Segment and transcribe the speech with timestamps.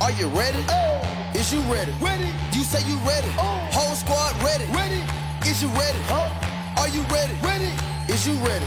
[0.00, 0.64] Are you ready?
[0.68, 1.02] Oh.
[1.34, 1.90] Is you ready?
[2.00, 2.30] Ready.
[2.52, 3.28] You say you ready.
[3.72, 4.64] Whole squad ready.
[4.70, 5.02] Ready.
[5.42, 5.98] Is you ready?
[6.76, 7.34] Are you ready?
[7.42, 7.72] Ready.
[8.06, 8.64] Is you ready?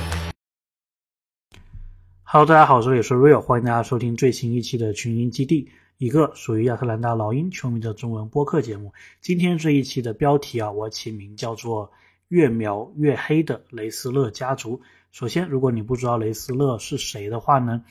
[2.23, 8.91] Hello，大家好，这里是 Real，欢迎大家收听最新一期的群英基地，一个属于亚特兰大老鹰球迷的中文播客节目。
[9.21, 11.93] 今天这一期的标题啊，我起名叫做
[12.27, 14.81] “越描越黑的雷斯勒家族”。
[15.11, 17.83] 首先，如果你不知道雷斯勒是谁的话呢，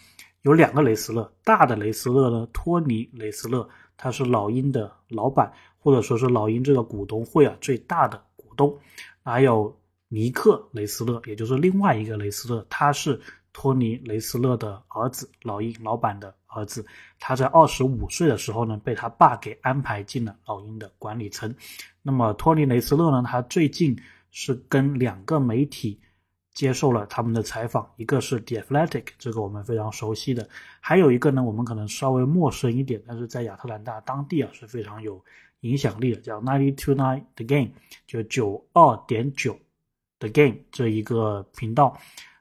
[0.43, 8.75] 有两个雷斯勒，大的雷斯勒呢，托尼·雷斯勒，他是老鹰的老板，或者说是老鹰这个股东会啊最大的股东。
[9.22, 13.21] 还有尼克·雷斯勒，也就是另外一个雷斯勒，他是
[13.53, 16.86] 托尼·雷斯勒的儿子，老鹰老板的儿子。
[17.18, 21.54] 他在二十五岁的时候呢，被他爸给安排进了老鹰的管理层。
[22.00, 23.95] 那么托尼·雷斯勒呢，他最近
[24.31, 26.00] 是跟两个媒体。
[26.53, 30.49] 接受了他们的采访，一个是 The Athletic，这个我们非常熟悉的，
[30.81, 35.23] 还有一个呢，我们可能稍微陌生一点，但是在亚特兰大当地啊是非常有
[35.61, 37.71] 影响力的，叫 Ninety Two Nine The Game，
[38.06, 39.59] 就九二点九
[40.19, 41.97] The Game 这一个频道。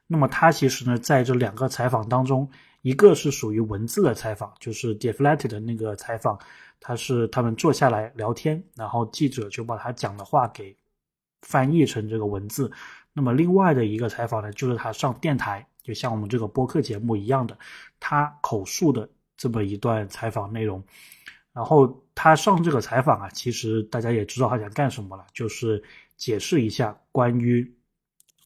[0.06, 2.50] 那么它其实呢，在这两个采访当中，
[2.82, 6.36] 一个是属于文字的采访，就是 The Athletic 的那个采访，
[6.80, 10.76] 他是他们坐下来聊天，然后记者就把他讲的话给
[11.42, 12.70] 翻译成这个文字。
[13.12, 17.58] 那么另外的一个采访呢，就是他上电台，就像我们这个播客节目一样的，
[17.98, 20.82] 他口述的这么一段采访内容。
[21.52, 25.82] 然后他上这个采访啊，其实大家也知道他想干什么了，就是
[26.16, 27.68] 解释一下关于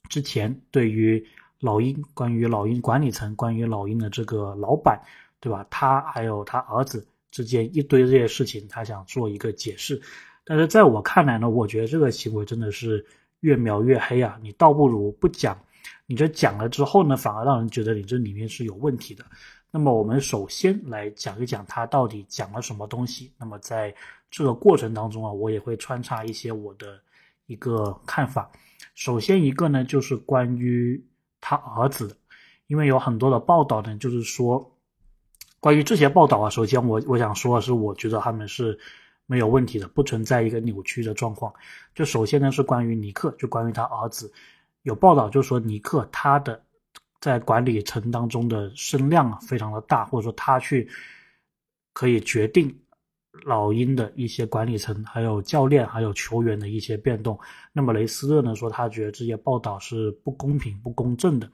[0.09, 1.23] 之前对于
[1.61, 4.99] 老鹰、关于老鹰管理层、关于老鹰的这个老板，
[5.41, 5.67] 对吧？
[5.69, 10.01] 他还有他儿子之间一堆这些事情，他想做一个解释。
[10.43, 13.05] 但是在我看来呢，我觉得这个行为真的是。
[13.45, 14.39] 越描越黑啊！
[14.41, 15.55] 你倒不如不讲，
[16.07, 19.23] 你这讲了之后呢，反而让人觉得你这里面是有问题的。
[19.71, 23.31] 那么我们首先来讲一讲他到底讲了什么东西。
[23.39, 23.95] 那么在
[24.31, 26.99] 这个过程当中啊，我也会穿插一些我的
[27.45, 28.51] 一个看法。
[28.95, 31.05] 首先一个呢，就是关于
[31.39, 32.17] 他儿子，
[32.67, 34.75] 因为有很多的报道呢，就是说
[35.61, 38.79] 关于这些报道啊，首先我我想说的是，我觉得他们是。
[39.27, 41.53] 没有问题的，不存在一个扭曲的状况。
[41.95, 44.31] 就首先呢，是关于尼克，就关于他儿子，
[44.83, 46.63] 有报道就说尼克他的
[47.21, 50.87] 在管理层当中的声量啊非常的大，或者说他去
[51.95, 52.79] 可以决定
[53.47, 57.39] 老鹰的一些管理层、还有教练、还有球员的一些变动。
[57.73, 61.51] 那么雷斯勒呢说他觉得这些报道是不公平、不公正的，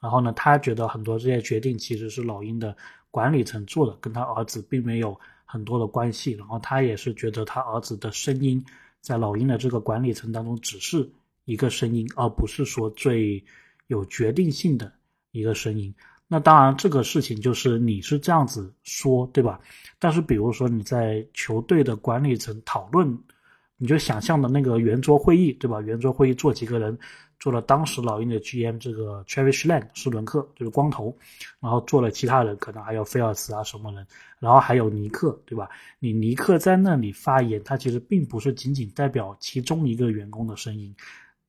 [0.00, 2.76] 然后呢他觉得很多这些决定其实是老鹰的
[3.12, 5.16] 管理层做的，跟他儿子并没有。
[5.52, 8.64] 很多的关系，然后他也是觉得他儿子的声音
[9.02, 11.06] 在老鹰的这个管理层当中只是
[11.44, 13.44] 一个声音，而不是说最
[13.88, 14.90] 有决定性的
[15.30, 15.94] 一个声音。
[16.26, 19.60] 那当然，这个事情就是你是这样子说，对吧？
[19.98, 23.06] 但是比如说你在球队的管理层讨论，
[23.76, 25.82] 你就想象的那个圆桌会议，对吧？
[25.82, 26.98] 圆桌会议坐几个人？
[27.42, 31.12] 做了当时老鹰的 GM 这个 Travis Land 施伦克就是光头，
[31.58, 34.06] 然后做了其他人，可能还有菲尔茨啊什么人，
[34.38, 35.68] 然后还有尼克，对吧？
[35.98, 40.94] 你尼克在那里发言，他其实并不是仅仅代表其中一个员工的声音，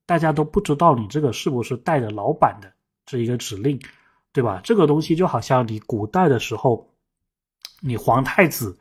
[0.07, 2.73] 大家都不知道你这个是不是带着老板的
[3.05, 3.79] 这一个指令，
[4.31, 4.61] 对吧？
[4.63, 6.91] 这个东西就好像你古代的时候，
[7.81, 8.75] 你皇太子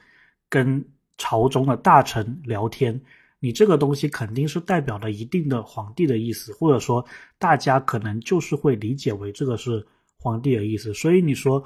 [0.49, 0.83] 跟
[1.19, 2.99] 朝中的大臣聊天。
[3.45, 7.05] 你这个东西肯定是代表了一定的皇帝的意思，或者说
[7.41, 9.85] 大家可能就是会理解为这个是
[10.17, 10.95] 皇帝的意思。
[10.95, 11.61] 所以你说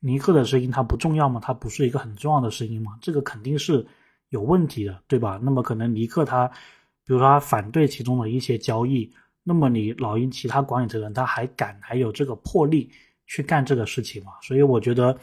[0.00, 1.40] 尼克的声音它不重要吗？
[1.40, 2.98] 它不是一个很重要的声音吗？
[3.00, 3.86] 这个肯定是
[4.30, 5.38] 有问题的，对吧？
[5.40, 9.08] 那么可能尼克他，比如说他反对其中的一些交易，
[9.44, 12.90] 那么你老鹰其他管理层人他还敢还有这个魄力
[13.28, 14.32] 去干这个事情吗？
[14.42, 15.16] 所以我觉得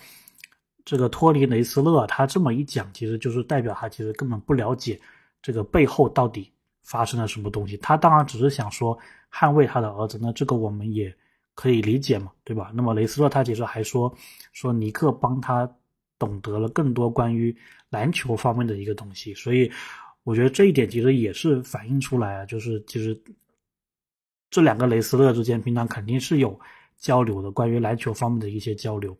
[0.86, 4.98] 这个托尼雷斯勒他这么一讲，其实就是代表他其实根本不了解。
[5.42, 6.52] 这个背后到底
[6.84, 7.78] 发生了什么东西？
[7.78, 8.98] 他当然只是想说
[9.32, 11.14] 捍卫他的儿子，那这个我们也
[11.56, 12.72] 可以理解嘛，对吧？
[12.74, 14.14] 那么雷斯勒他其实还说
[14.54, 15.70] 说尼克帮他
[16.18, 17.56] 懂得了更多关于
[17.90, 19.72] 篮球方面的一个东西，所以
[20.24, 23.20] 我觉得这一点其实也是反映出来啊，就是其实
[24.50, 26.60] 这两个雷斯勒之间平常肯定是有
[26.98, 29.18] 交流的，关于篮球方面的一些交流。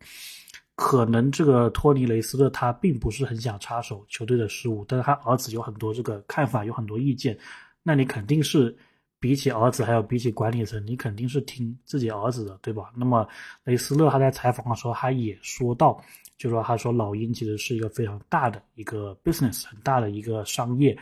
[0.74, 7.38] 可能这个托尼雷斯勒他并不是很想插手球队的事务，但是他儿子有很多这个看法，有很多意见，
[7.82, 8.74] 那你肯定是
[9.20, 12.90] 比起儿子，还有比起管理层，你肯定是听自己儿子的，对吧？
[12.96, 13.28] 那么
[13.64, 16.02] 雷斯勒他在采访的时候，他也说到，
[16.38, 20.98] 就说他说老鹰其实是一个非常大的一个 business，很大的一个商业，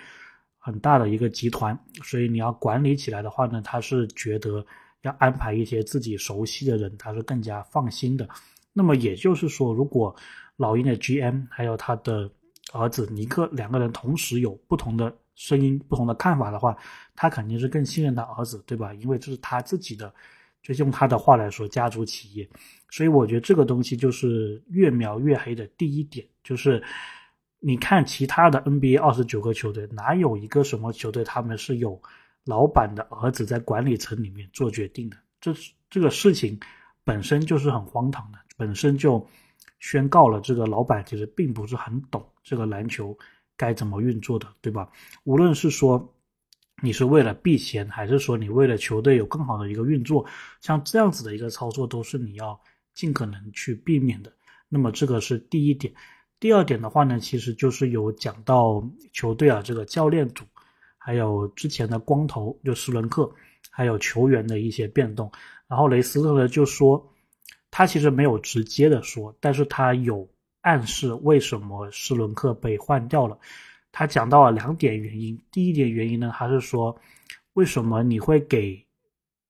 [0.59, 4.67] 很大的一个集团，所以你要管理起来的话呢，他是觉得
[5.03, 8.29] 要安排一些自己熟悉的人，他是更加放心的。
[8.81, 10.17] 那么也就是说，如果
[10.57, 12.31] 老鹰的 GM 还有他的
[12.73, 16.75] 儿子尼克两个人同时有不同的声音、不同的看法的话，
[17.15, 18.95] 他肯定是更信任他儿子，对吧？
[18.95, 20.11] 因为这是他自己的，
[20.63, 22.49] 就用他的话来说，家族企业。
[22.91, 26.83] 所以我觉得这个东西就是越描越黑的第一点，就是
[27.59, 32.01] 你看其他的 NBA 二十九个球队，哪有一个什么球队他们是有
[32.47, 35.19] 老板的儿子在管理层里面做决定的？
[35.39, 35.53] 这
[35.91, 36.59] 这个事情
[37.05, 39.27] 本身就是很荒唐的，本身就
[39.79, 43.17] 宣告了这个老板其实并不是很懂这个篮球
[43.57, 44.87] 该怎么运作的，对吧？
[45.25, 46.15] 无论是说
[46.83, 50.27] 你是为了避嫌，还是说你为了球队有更好的一个运作，
[50.61, 52.61] 像这样子的一个操作，都是你要。
[52.93, 54.31] 尽可能去避免的，
[54.69, 55.95] 那么这个是第一点。
[56.41, 60.45] 第二点的话呢，其实就是有讲到球队啊，这个教练组，
[60.99, 63.31] 还有之前的光头就斯伦克，
[63.71, 65.31] 还有球员的一些变动。
[65.69, 67.03] 然后雷斯特呢就说，
[67.81, 70.29] 他其实没有直接的说，但是他有
[70.61, 73.39] 暗示为什么施伦克被换掉了。
[73.91, 75.41] 他讲到了两点原因。
[75.51, 76.95] 第一点原因呢，他是说，
[77.55, 78.79] 为什么你会给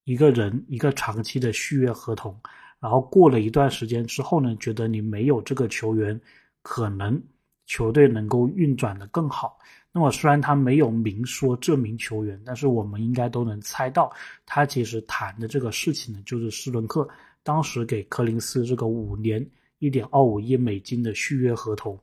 [0.04, 2.40] 一个人一个长期的续约合同？
[2.78, 6.18] 然后过了一段时间之后呢，觉得你没有这个球员，
[6.62, 7.20] 可能
[7.66, 9.58] 球队能够运转的更好。
[9.90, 14.08] 那么虽然他没有明说这名球员，但是我们应该都能猜到，
[14.46, 17.08] 他其实谈的这个事情呢，就是斯伦克
[17.42, 19.44] 当时给柯林斯这个五年
[19.78, 21.98] 一点二五亿美金的续约合同。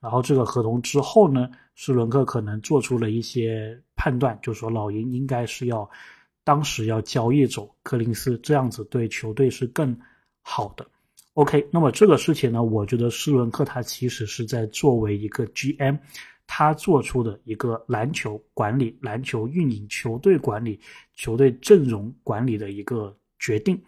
[0.00, 5.88] 然后这个合同之后呢，斯伦克可能做出了一些判断，就说老鹰应该是要
[6.44, 9.98] 当时要交易走柯林斯，这样子对球队是更。
[10.42, 10.84] 好的
[11.34, 15.98] ，OK，那么这个事情呢，我觉得施伦克他其实是在作为一个 GM，
[16.46, 20.80] 他做出的一个篮球管理、篮球运营、球队管理、
[21.14, 23.80] 球队阵容管理的一个决定。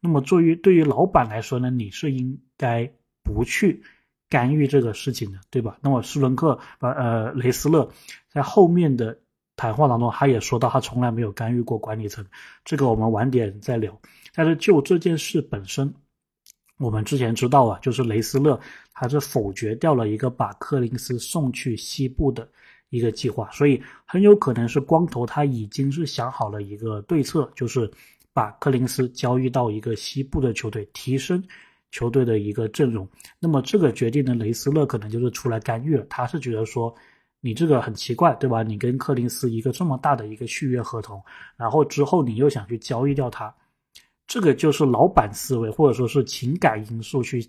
[0.00, 2.90] 那么，作为对于老板来说呢，你是应该
[3.22, 3.82] 不去
[4.28, 5.76] 干预这个事情的，对吧？
[5.80, 7.90] 那么，斯伦克呃呃雷斯勒
[8.30, 9.18] 在后面的
[9.56, 12.24] 谈话当中，他也说到，他从来没有干预过管理层。
[12.64, 14.00] 这个我们晚点再聊。
[14.34, 15.92] 但是就这件事本身，
[16.78, 18.60] 我们之前知道啊，就是雷斯勒
[18.92, 22.48] 他是否决掉了一个把柯林斯送去西部的
[22.90, 27.90] 一个计划，所以很有可能是光头他已经是想好了一个对策，就是
[28.38, 31.42] 把柯林斯交易到一个西部的球队，提升
[31.90, 33.04] 球队的一个阵容。
[33.40, 36.94] 那么这个决定呢，雷斯勒可能就是出来干预了，他是觉得说
[37.40, 38.62] 你这个很奇怪，对吧？
[38.62, 41.20] 你跟柯林斯一个这么大的一个续约合同，
[41.56, 43.52] 然后之后你又想去交易掉他。
[44.28, 47.44] 这个就是老板思维，或者说是情感因素去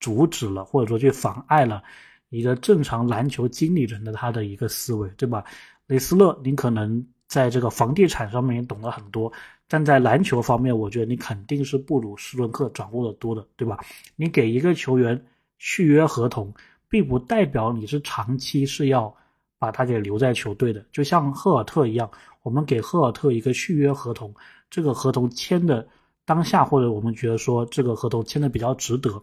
[0.00, 1.82] 阻止了，或者说去妨碍了
[2.30, 5.44] 一个正常篮球经理人的他的一个思维，对吧？
[5.88, 9.32] 雷斯勒，你可能在这个房地产上面也懂得很多，
[9.66, 13.78] 但在篮球方面，我觉得你肯定是不如斯伦克掌握的多的，对吧？
[14.16, 15.18] 你给一个球员
[15.56, 16.52] 续约合同，
[16.90, 19.16] 并不代表你是长期是要
[19.58, 22.10] 把他给留在球队的，就像赫尔特一样，
[22.42, 24.34] 我们给赫尔特一个续约合同，
[24.68, 25.88] 这个合同签的。
[26.24, 29.22] 当下或者我们觉得说这个合同签的比较值得，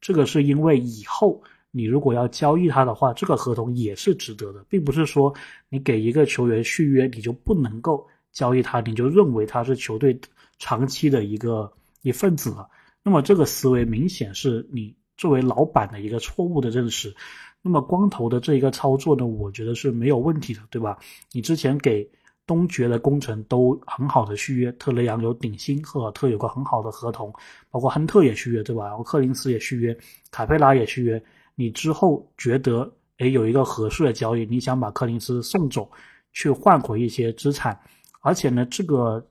[0.00, 5.34] 这个是因为以后你如果要交易他的话，这个合同也是值得的，并不是说
[5.68, 10.18] 你给一个球员续约你就不能够交易他，你就认为他是球队
[10.58, 11.72] 长期的一个
[12.02, 12.68] 一份子了。
[13.02, 17.14] 那么这个思维明显是你作为老板的一个错误的认识。
[17.62, 20.98] 那么光头的这一个操作呢，我觉得是没有问题的，对吧？
[21.32, 22.08] 你之前给。
[22.46, 27.32] 东决的工程都很好的续约，特雷杨有顶薪，赫尔特有个很好的合同，
[27.70, 28.86] 包括亨特也续约，对吧？
[28.88, 29.96] 然后克林斯也续约，
[30.32, 31.22] 卡佩拉也续约。
[31.60, 35.86] 你之后觉得，哎，有一个合适的交易，你想把柯林斯送走，
[36.32, 37.78] 去换回一些资产，
[38.20, 39.22] 而且呢，这个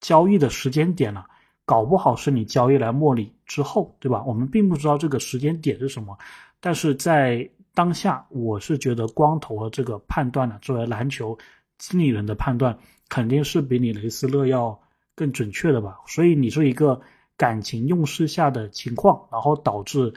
[0.00, 1.24] 交易的时间点呢，
[1.64, 4.24] 搞不好是你交易来莫里之后，对吧？
[4.26, 6.18] 我们并不知道这个时间点是什么，
[6.60, 11.38] 但是在当下，我是觉得光头的这个判断呢，作为篮球。
[11.78, 12.78] 经理人的判断
[13.08, 14.78] 肯定是比你雷斯勒要
[15.16, 17.00] 更准确的吧，所以你是一个
[17.36, 20.14] 感情用事下的情况，然后导致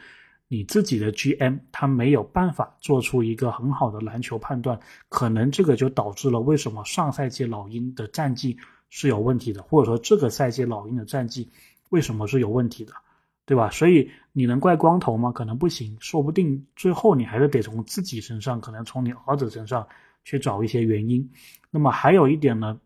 [0.55, 8.57] 你自己的 GM 他没有办法做出一个很好的篮球判断，可能这个就导致了为什么上赛季老鹰的战绩
[8.89, 11.51] 是有问题的，或者说这个赛季老鹰的战绩
[11.89, 12.93] 为什么是有问题的，
[13.45, 13.69] 对吧？
[13.69, 15.33] 所以你能怪光头吗？
[15.33, 19.85] 可能不行，说不定最后你还是得从自己身上，可能从你儿子身上。
[20.27, 21.29] 去找一些原因，
[21.69, 22.79] 那么还有一点呢，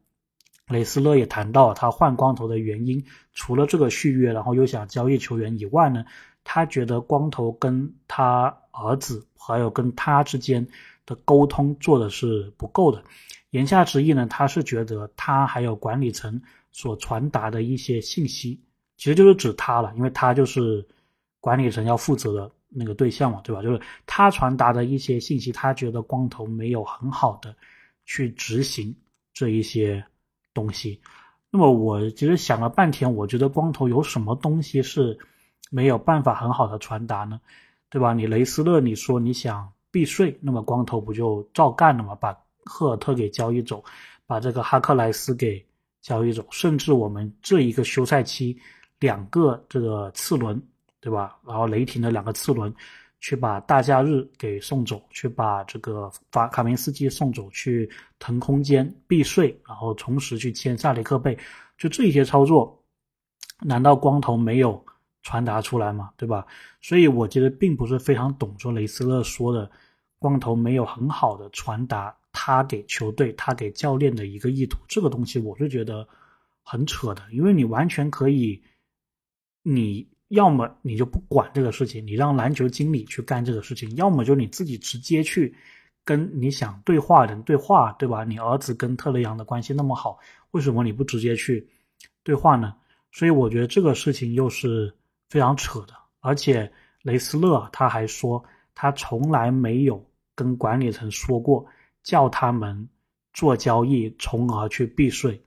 [0.68, 6.04] 雷斯勒也谈到他换光头的原因，除了这个续约，然后又想交易球员以外呢，
[6.52, 10.68] 他觉得光头跟他儿子还有跟他之间
[11.06, 13.04] 的沟通做的是不够的，
[13.52, 16.42] 言下之意呢，他是觉得他还有管理层
[16.72, 18.60] 所传达的一些信息，
[18.98, 20.84] 其实就是指他了，因为他就是
[21.40, 23.62] 管理层要负责的那个对象嘛，对吧？
[23.62, 27.56] 就是他传达的一些信息，他觉得光头没有很好的
[28.06, 28.96] 去执行
[29.36, 30.04] 这一些
[30.52, 31.00] 东西。
[31.52, 35.16] 那么我其实想了半天，我觉得光头有什么东西是
[35.70, 37.40] 没有办法很好的传达呢？
[37.90, 38.14] 对吧？
[38.14, 42.16] 你雷斯勒你说你想避税，那么光头不就照干了吗？
[42.16, 43.84] 把赫尔特给交易走，
[44.26, 45.66] 把这个哈克莱斯给
[46.02, 48.58] 交易走，甚至我们这一个休赛期
[49.00, 50.62] 两个这个次轮。
[51.02, 51.38] 对吧？
[51.48, 52.76] 然后雷霆的两个次轮，
[53.22, 57.90] 去把大假日给送走，去把这个法卡明斯基送走，去
[58.20, 61.40] 腾空间避税，然后同时去签萨里克贝，
[61.78, 62.84] 就这些操作，
[63.62, 64.86] 难道光头没有
[65.22, 66.12] 传达出来嘛？
[66.18, 66.46] 对吧？
[66.82, 69.70] 所以我觉得并不是非常懂说雷斯勒说的，
[70.18, 76.08] 光头没有很好的传达他给球队、他给教练的一个意图，这个东西我是觉得
[76.64, 78.62] 很扯的，因为你完全可以，
[79.64, 80.08] 你。
[80.30, 85.52] 要么你就不管这个事情，你让篮球经理去干这个事情；要么就你自己直接去
[86.06, 88.24] 跟你想对话的人对话，对吧？
[88.24, 90.20] 你儿子跟特雷杨的关系那么好，
[90.52, 91.68] 为什么你不直接去
[92.22, 92.76] 对话呢？
[93.12, 94.96] 所以我觉得这个事情又是
[95.30, 95.94] 非常扯的。
[96.20, 96.72] 而且
[97.02, 98.44] 雷斯勒他还说，
[98.76, 100.06] 他从来没有
[100.36, 101.66] 跟管理层说过
[102.04, 102.90] 叫他们
[103.34, 105.44] 做交易，从而去避税。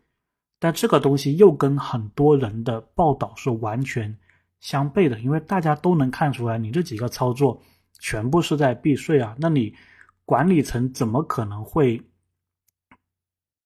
[0.59, 4.19] 但这个东西又跟很多人的报道是完全。
[4.61, 7.61] 相悖的，因为大家都能看出来，你这几个操作
[7.99, 9.35] 全部是在避税啊。
[9.37, 9.75] 那你
[10.25, 12.01] 管理层怎么可能会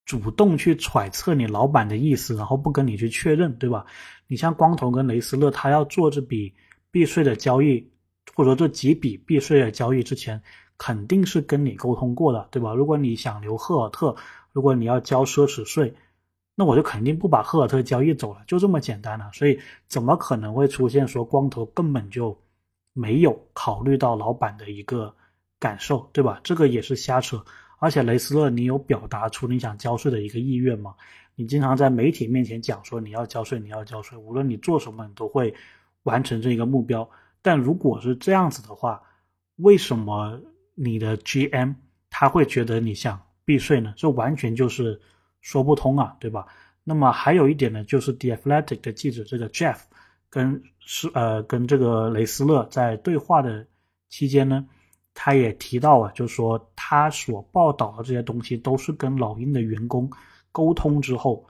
[0.06, 3.84] 主动去揣测你老板的意思，然后不跟你去确认，对吧？
[4.28, 6.54] 你像光头跟雷斯勒，他要做这笔
[6.90, 7.90] 避税的交易，
[8.34, 10.40] 或者说这几笔避税的交易之前，
[10.78, 12.72] 肯定是跟你沟通过的，对吧？
[12.72, 14.16] 如果你想留赫尔特，
[14.52, 15.94] 如果你要交奢侈税。
[16.58, 19.30] 那我就肯定不把赫尔特交易走了，就这么简单了。
[19.34, 22.34] 所以怎么可能会出现说光头根本就
[22.94, 25.14] 没有考虑到老板的一个
[25.60, 26.40] 感受，对吧？
[26.42, 27.44] 这个也是瞎扯。
[27.78, 30.94] 而且雷斯勒，你有表达出你想交税的一个意愿吗？
[31.34, 35.54] 你经常在媒体面前讲说你要交税，你要交税，无论你做什么，你都会
[36.02, 37.08] 完成这一个目标。
[37.42, 39.02] 但如果是这样子的话，
[39.56, 40.40] 为什么
[40.74, 41.74] 你的 GM
[42.10, 43.94] 他会觉得你想避税呢？
[43.96, 45.00] 这完全就是。
[45.42, 46.44] 说不通啊，对吧？
[46.82, 49.76] 那么还有一点呢，就是 The Athletic 的记者这个 Jeff
[50.28, 53.64] 跟是呃跟这个雷斯勒在对话的
[54.08, 54.66] 期间呢，
[55.18, 60.08] 他也提到啊，就是说他所报道的这些东西都是跟老鹰的员工
[60.52, 61.42] 沟通之后，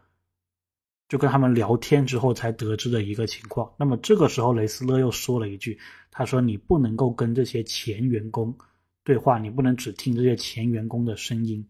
[1.08, 3.68] 就跟他们聊天之后才得知的一个情况。
[3.76, 5.76] 那么这个时候雷斯勒又说了一句，
[6.12, 8.56] 他说你不能够跟这些前员工
[9.02, 11.66] 对话，你不能只听这些前员工的声音。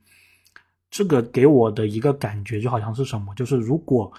[0.91, 3.35] 这个给我的一个感觉就好像是什么？
[3.35, 4.13] 就是如果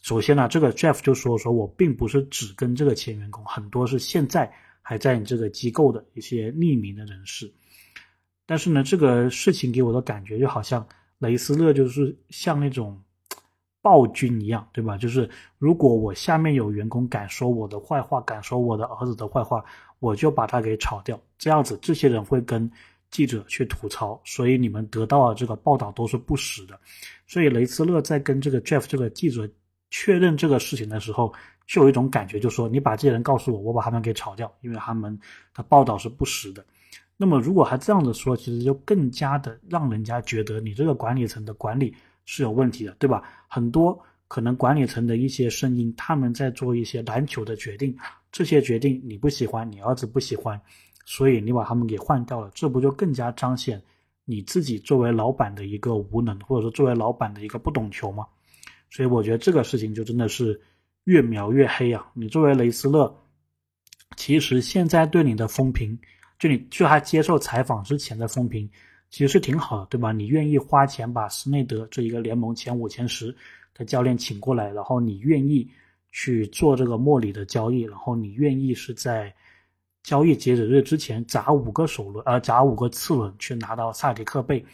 [0.00, 4.52] 首先呢，这个 Jeff 就说说我并不是只跟这个前员工，很多是现在
[4.88, 7.52] 还在你这个机构的一些匿名的人士。
[8.46, 10.86] 但是呢，这个事情给我的感觉就好像
[11.18, 13.02] 雷斯勒就是像那种
[13.82, 14.96] 暴君一样，对吧？
[14.96, 15.28] 就是
[15.58, 19.64] 如果我下面有员工敢说我的坏话，敢说我的儿子的坏话，
[19.98, 21.20] 我就把他给炒掉。
[21.36, 22.70] 这样子，这些人会跟。
[23.08, 26.78] 记者去吐槽，所以你们得到的这个报道都是不实的。
[27.24, 29.48] 所以雷斯勒在跟这个 Jeff 这个记者
[29.90, 31.32] 确认这个事情的时候，
[31.66, 35.18] 就有一种感觉，就说你把这些人告诉我，我把他们给炒掉，因为他们
[35.54, 36.64] 的报道是不实的。
[37.16, 43.22] 那么如果还这样子说，其实就更加的让人家觉得你这个管理层的管理是有问题的，对吧？
[43.48, 47.96] 很多可能管理层的一些声音，他们在做一些篮球的决定，
[48.30, 50.60] 这些决定你不喜欢，你儿子不喜欢。
[51.08, 53.80] 所以你把他们给换掉了，这不就更加彰显
[54.24, 58.26] 你自己作为老板的一个无能，或者说作为老板的一个不懂球吗？
[58.96, 60.58] 所以我觉得这个事情就真的是
[61.04, 62.10] 越描越黑啊！
[62.14, 63.14] 你作为雷斯勒，
[64.16, 65.98] 其实现在对你的风评，
[66.38, 68.66] 就你就他接受采访之前的风评，
[69.10, 70.12] 其实是挺好的，对吧？
[70.12, 73.36] 你愿意花钱把斯内德这一个联盟前五前十
[73.74, 75.68] 的教练请过来，然后你愿意
[76.10, 79.30] 去做这个莫里的交易，然后你愿意是在。
[80.02, 84.64] 交易截止日之前砸五个首轮，呃，砸五个次轮去拿到萨迪克贝，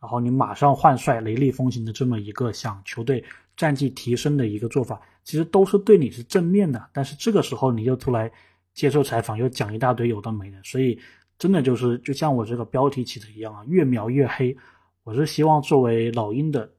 [0.00, 3.24] 然后你马上换帅雷厉风行的这么一个想球队
[3.58, 6.88] 战绩提升的一个做法，其实都是对你是正面的。
[6.94, 8.32] 但是这个时候你又出来
[8.72, 10.98] 接受采访，又讲一大堆有的没的，所以
[11.38, 14.56] 真的就是就像我这个标题起的一样啊，越描越黑。
[15.04, 16.72] 我是希望作为老鹰的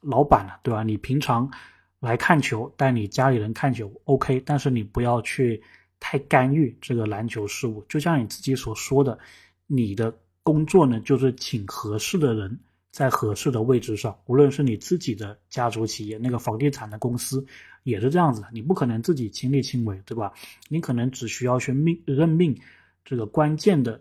[0.00, 0.82] 老板了，对吧？
[0.82, 1.50] 你平常
[1.98, 5.62] 来看球，带你家里人看球，OK，但是你不要去。
[6.02, 9.18] 太干预这个篮球事务，就像你自己所说的，
[9.66, 10.10] 你的
[10.42, 12.58] 工作呢，就是请合适的人
[12.90, 14.18] 在合适的位置上。
[14.26, 17.44] 无论是你自己的家族企业，那个房地产的公司
[17.82, 20.32] 也是这样子，你不可能自己亲力亲为，对吧？
[20.68, 22.58] 你可能只需要去命任命
[23.04, 24.00] 这个关键的，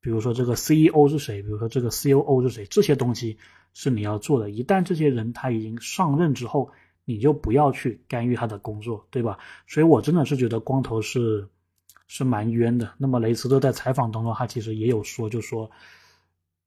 [0.00, 3.36] 比如说这个 CEO 是谁，比如说这个 COO 是谁，这些东西
[3.74, 4.50] 是你要做的。
[4.50, 6.70] 一旦这些人他已经上任之后，
[7.04, 9.38] 你就不要去干预他的工作，对吧？
[9.66, 11.48] 所以我真的是觉得光头是
[12.06, 12.92] 是蛮冤的。
[12.98, 15.70] 那么雷斯特在采访当中，他其实也有说，就说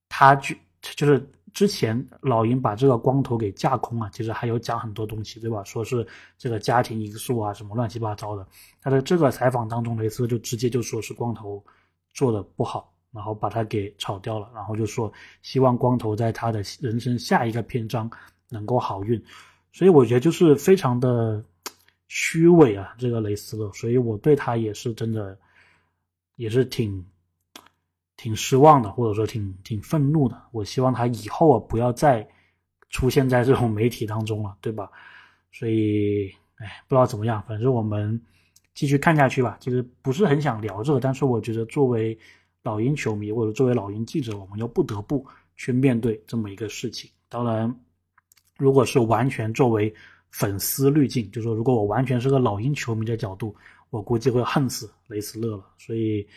[0.10, 5.64] 他就就是之前老鹰把这个光头给架空啊，其实还有讲很多东西，对吧？
[5.64, 6.06] 说是
[6.38, 8.48] 这个家庭因素啊，什么乱七八糟的。
[8.82, 11.64] 他在这个采访当中，雷斯就直接就说是光头
[12.14, 18.10] 做的不好，然后把他给炒掉了，然后就说希望光头在他的人生下一个篇章
[18.50, 19.22] 能够好运。
[19.72, 21.44] 所以我觉得就是非常的
[22.08, 25.38] 虚伪啊，这个雷斯勒，所以我对他也是真的，
[26.36, 27.06] 也是挺
[28.20, 30.38] 挺失望的，或者说挺挺愤怒的。
[30.52, 32.28] 我希望他以后啊不要再
[32.90, 34.92] 出现在这种媒体当中了，对吧？
[35.54, 38.22] 所以，哎，不知道怎么样，反正我们
[38.74, 39.58] 继续看下去吧。
[39.62, 42.18] 其实不是很想聊这个，但是我觉得作为
[42.62, 47.10] 老鹰球迷或者作为老鹰记者，我们又不得不去面对这么一个事情。
[47.30, 47.74] 当然。
[48.58, 49.96] 如果是完全作为
[50.32, 53.56] 粉丝滤镜，就说如果我完全是个老鹰球迷的角度，
[53.90, 55.64] 我估计会恨死雷斯勒了。
[55.78, 56.28] 所以，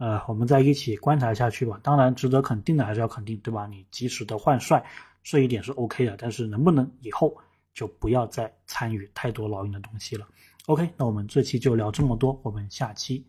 [0.00, 1.78] 呃，我们再一起观察下去吧。
[1.82, 3.66] 当然，值得肯定的还是要肯定，对吧？
[3.66, 4.82] 你及时的换帅，
[5.22, 6.16] 这一点是 OK 的。
[6.18, 7.36] 但是，能不能以后
[7.74, 10.26] 就不要再参与太多老鹰的东西了
[10.68, 13.26] ？OK，那我们这期就聊这么多，我们下期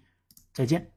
[0.53, 0.89] 再见。